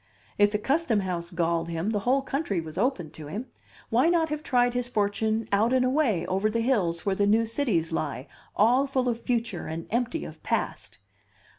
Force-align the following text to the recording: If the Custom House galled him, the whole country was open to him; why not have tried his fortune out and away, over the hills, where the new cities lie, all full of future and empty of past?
If 0.39 0.49
the 0.49 0.57
Custom 0.57 1.01
House 1.01 1.29
galled 1.29 1.69
him, 1.69 1.91
the 1.91 1.99
whole 2.09 2.23
country 2.23 2.59
was 2.59 2.75
open 2.75 3.11
to 3.11 3.27
him; 3.27 3.45
why 3.91 4.09
not 4.09 4.29
have 4.29 4.41
tried 4.41 4.73
his 4.73 4.89
fortune 4.89 5.47
out 5.51 5.73
and 5.73 5.85
away, 5.85 6.25
over 6.25 6.49
the 6.49 6.61
hills, 6.61 7.05
where 7.05 7.13
the 7.13 7.27
new 7.27 7.45
cities 7.45 7.91
lie, 7.91 8.25
all 8.55 8.87
full 8.87 9.07
of 9.07 9.21
future 9.21 9.67
and 9.67 9.85
empty 9.91 10.25
of 10.25 10.41
past? 10.41 10.97